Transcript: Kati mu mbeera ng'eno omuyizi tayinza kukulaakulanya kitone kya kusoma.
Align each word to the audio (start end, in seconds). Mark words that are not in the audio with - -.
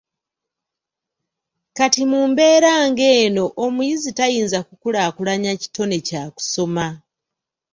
Kati 1.77 2.01
mu 2.11 2.19
mbeera 2.29 2.73
ng'eno 2.89 3.43
omuyizi 3.65 4.09
tayinza 4.17 4.59
kukulaakulanya 4.67 5.51
kitone 5.61 5.97
kya 6.07 6.23
kusoma. 6.35 6.87